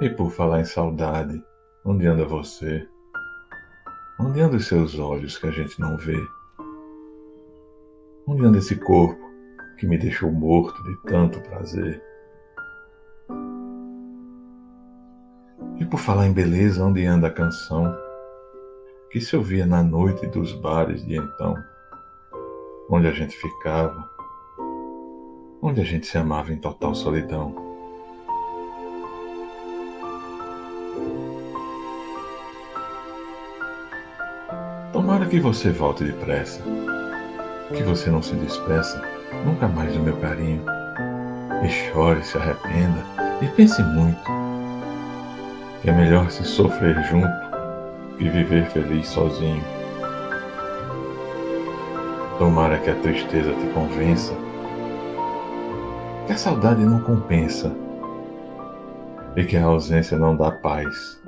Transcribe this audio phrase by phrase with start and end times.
[0.00, 1.42] E por falar em saudade,
[1.84, 2.86] onde anda você?
[4.20, 6.20] Onde andam os seus olhos que a gente não vê?
[8.26, 9.22] Onde anda esse corpo
[9.78, 12.02] que me deixou morto de tanto prazer?
[15.78, 17.96] E por falar em beleza, onde anda a canção
[19.14, 21.54] que se ouvia na noite dos bares de então,
[22.90, 24.10] onde a gente ficava,
[25.62, 27.54] onde a gente se amava em total solidão?
[34.92, 36.60] Tomara que você volte depressa,
[37.72, 39.00] que você não se despeça
[39.46, 40.64] nunca mais do meu carinho,
[41.64, 42.98] e chore, se arrependa
[43.40, 44.24] e pense muito,
[45.82, 47.53] que é melhor se sofrer junto
[48.18, 49.62] que viver feliz sozinho.
[52.38, 54.34] Tomara que a tristeza te convença,
[56.26, 57.74] que a saudade não compensa
[59.36, 61.20] e que a ausência não dá paz.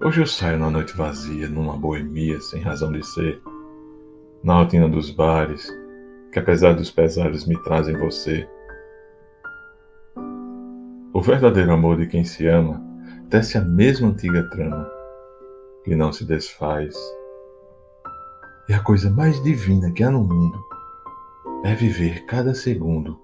[0.00, 3.42] Hoje eu saio na noite vazia, numa boemia sem razão de ser,
[4.42, 5.70] na rotina dos bares,
[6.32, 8.48] que apesar dos pesares me trazem você.
[11.12, 12.82] O verdadeiro amor de quem se ama
[13.30, 14.88] tece a mesma antiga trama,
[15.84, 16.94] que não se desfaz.
[18.68, 20.58] E a coisa mais divina que há no mundo
[21.64, 23.18] é viver cada segundo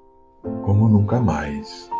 [0.64, 1.93] como nunca mais.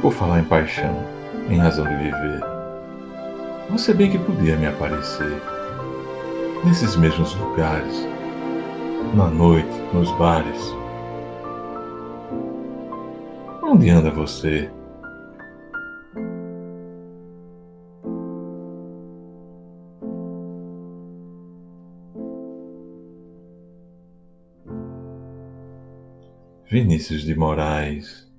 [0.00, 1.04] Por falar em paixão,
[1.48, 2.40] em razão de viver,
[3.68, 5.40] você bem que podia me aparecer
[6.64, 8.06] nesses mesmos lugares,
[9.14, 10.74] na noite, nos bares.
[13.62, 14.70] Onde anda você?
[26.68, 28.29] Vinícius de Moraes